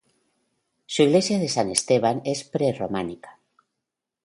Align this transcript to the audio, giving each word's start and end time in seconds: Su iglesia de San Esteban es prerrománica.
Su 0.87 1.03
iglesia 1.03 1.37
de 1.37 1.47
San 1.47 1.69
Esteban 1.69 2.23
es 2.25 2.43
prerrománica. 2.43 3.37